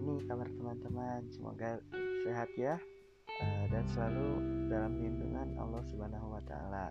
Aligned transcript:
nih 0.00 0.24
kabar 0.24 0.48
teman-teman? 0.48 1.28
Semoga 1.28 1.76
sehat 2.24 2.48
ya 2.56 2.80
uh, 3.28 3.64
dan 3.68 3.84
selalu 3.92 4.40
dalam 4.72 4.96
lindungan 4.96 5.52
Allah 5.60 5.84
Subhanahu 5.92 6.32
wa 6.32 6.40
taala. 6.48 6.88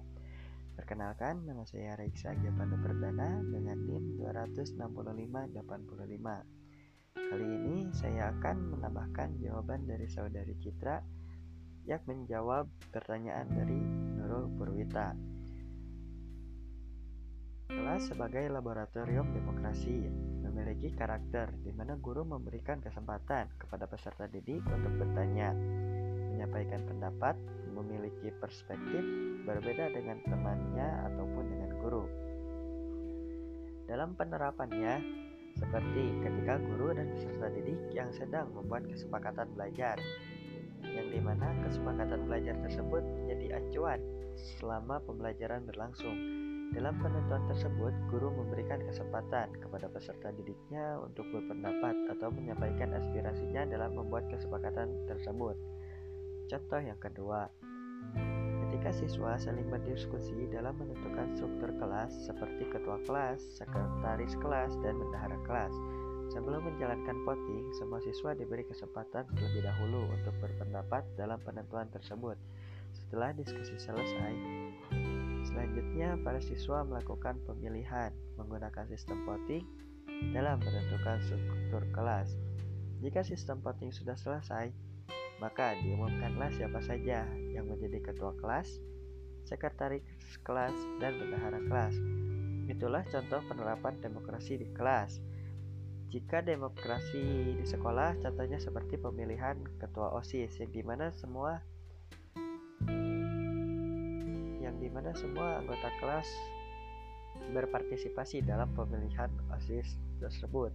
Perkenalkan, 0.78 1.42
nama 1.50 1.66
saya 1.66 1.98
Raisa 1.98 2.38
Giapando 2.38 2.78
Perdana 2.82 3.42
dengan 3.50 3.78
NIM 3.82 4.22
26585. 4.22 7.18
Kali 7.18 7.48
ini 7.50 7.90
saya 7.98 8.30
akan 8.38 8.78
menambahkan 8.78 9.42
jawaban 9.42 9.90
dari 9.90 10.06
saudari 10.06 10.54
Citra 10.62 11.02
yang 11.90 12.06
menjawab 12.06 12.70
pertanyaan 12.94 13.50
dari 13.50 13.82
Nurul 14.22 14.54
Purwita. 14.54 15.18
Kelas 17.74 18.06
sebagai 18.06 18.46
laboratorium 18.54 19.34
demokrasi 19.34 20.06
memiliki 20.54 20.94
karakter 20.94 21.50
di 21.66 21.74
mana 21.74 21.98
guru 21.98 22.22
memberikan 22.22 22.78
kesempatan 22.78 23.50
kepada 23.58 23.90
peserta 23.90 24.30
didik 24.30 24.62
untuk 24.70 25.02
bertanya, 25.02 25.50
menyampaikan 26.30 26.86
pendapat, 26.86 27.34
memiliki 27.74 28.30
perspektif 28.38 29.02
berbeda 29.50 29.90
dengan 29.98 30.22
temannya 30.30 31.10
ataupun 31.10 31.46
dengan 31.50 31.72
guru. 31.82 32.06
Dalam 33.90 34.14
penerapannya, 34.14 35.02
seperti 35.58 36.04
ketika 36.22 36.62
guru 36.62 36.94
dan 36.94 37.10
peserta 37.18 37.50
didik 37.50 37.82
yang 37.90 38.14
sedang 38.14 38.54
membuat 38.54 38.86
kesepakatan 38.86 39.50
belajar, 39.58 39.98
yang 40.86 41.10
di 41.10 41.18
mana 41.18 41.50
kesepakatan 41.66 42.30
belajar 42.30 42.56
tersebut 42.62 43.02
menjadi 43.02 43.58
acuan 43.58 44.00
selama 44.38 45.02
pembelajaran 45.02 45.66
berlangsung. 45.66 46.53
Dalam 46.74 46.98
penentuan 46.98 47.46
tersebut, 47.46 47.94
guru 48.10 48.34
memberikan 48.34 48.82
kesempatan 48.82 49.54
kepada 49.62 49.86
peserta 49.94 50.34
didiknya 50.34 50.98
untuk 51.06 51.30
berpendapat 51.30 51.94
atau 52.18 52.34
menyampaikan 52.34 52.98
aspirasinya 52.98 53.70
dalam 53.70 53.94
membuat 53.94 54.26
kesepakatan 54.34 54.90
tersebut. 55.06 55.54
Contoh 56.50 56.82
yang 56.82 56.98
kedua, 56.98 57.46
ketika 58.66 58.90
siswa 58.90 59.38
saling 59.38 59.70
berdiskusi 59.70 60.50
dalam 60.50 60.74
menentukan 60.82 61.38
struktur 61.38 61.78
kelas 61.78 62.10
seperti 62.26 62.66
ketua 62.66 62.98
kelas, 63.06 63.38
sekretaris 63.54 64.34
kelas, 64.42 64.74
dan 64.82 64.98
bendahara 64.98 65.38
kelas. 65.46 65.74
Sebelum 66.34 66.66
menjalankan 66.66 67.22
voting, 67.22 67.70
semua 67.78 68.02
siswa 68.02 68.34
diberi 68.34 68.66
kesempatan 68.66 69.30
terlebih 69.38 69.62
dahulu 69.62 70.10
untuk 70.10 70.34
berpendapat 70.42 71.06
dalam 71.14 71.38
penentuan 71.46 71.86
tersebut. 71.94 72.34
Setelah 72.98 73.30
diskusi 73.38 73.78
selesai, 73.78 74.34
para 76.24 76.40
siswa 76.40 76.88
melakukan 76.88 77.38
pemilihan 77.44 78.16
menggunakan 78.40 78.88
sistem 78.88 79.28
voting 79.28 79.68
dalam 80.32 80.58
menentukan 80.64 81.20
struktur 81.28 81.84
kelas. 81.92 82.32
Jika 83.04 83.28
sistem 83.28 83.60
voting 83.60 83.92
sudah 83.92 84.16
selesai, 84.16 84.72
maka 85.44 85.76
diumumkanlah 85.84 86.56
siapa 86.56 86.80
saja 86.80 87.28
yang 87.52 87.68
menjadi 87.68 88.00
ketua 88.00 88.32
kelas, 88.40 88.80
sekretaris 89.44 90.08
kelas, 90.48 90.72
dan 91.04 91.20
bendahara 91.20 91.60
kelas. 91.68 91.96
Itulah 92.72 93.04
contoh 93.12 93.44
penerapan 93.52 94.00
demokrasi 94.00 94.64
di 94.64 94.68
kelas. 94.72 95.20
Jika 96.08 96.40
demokrasi 96.46 97.58
di 97.60 97.66
sekolah, 97.68 98.16
contohnya 98.24 98.62
seperti 98.62 98.96
pemilihan 98.96 99.60
ketua 99.82 100.16
OSIS, 100.16 100.64
yang 100.64 100.72
di 100.72 100.80
mana 100.86 101.12
semua 101.12 101.60
yang 104.64 104.80
di 104.80 104.88
mana 104.88 105.12
semua 105.12 105.60
anggota 105.60 105.92
kelas 106.00 106.28
berpartisipasi 107.52 108.48
dalam 108.48 108.72
pemilihan 108.72 109.28
OSIS 109.52 110.00
tersebut. 110.24 110.72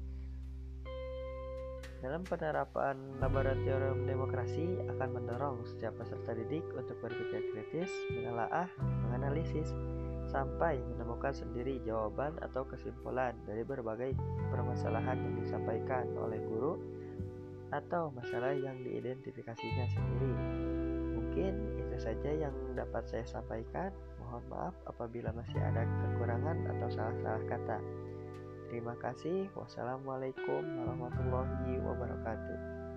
Dalam 1.99 2.23
penerapan 2.23 2.95
laboratorium 3.19 4.07
demokrasi 4.07 4.79
akan 4.87 5.09
mendorong 5.19 5.67
setiap 5.67 5.99
peserta 5.99 6.31
didik 6.31 6.63
untuk 6.79 6.95
berpikir 7.03 7.43
kritis, 7.51 7.91
menelaah, 8.15 8.71
menganalisis, 8.79 9.75
sampai 10.31 10.79
menemukan 10.95 11.35
sendiri 11.35 11.81
jawaban 11.83 12.37
atau 12.45 12.63
kesimpulan 12.69 13.35
dari 13.49 13.67
berbagai 13.67 14.15
permasalahan 14.53 15.17
yang 15.17 15.35
disampaikan 15.43 16.07
oleh 16.21 16.39
guru 16.47 16.79
atau 17.75 18.15
masalah 18.15 18.55
yang 18.55 18.79
diidentifikasinya 18.85 19.87
sendiri. 19.91 20.33
Mungkin 21.19 21.53
saja 21.99 22.31
yang 22.31 22.55
dapat 22.79 23.05
saya 23.11 23.27
sampaikan. 23.29 23.93
Mohon 24.23 24.45
maaf 24.49 24.75
apabila 24.87 25.35
masih 25.35 25.59
ada 25.59 25.85
kekurangan 25.85 26.57
atau 26.77 26.89
salah-salah 26.95 27.45
kata. 27.51 27.79
Terima 28.69 28.95
kasih. 29.01 29.49
Wassalamualaikum 29.57 30.63
warahmatullahi 30.85 31.81
wabarakatuh. 31.83 32.88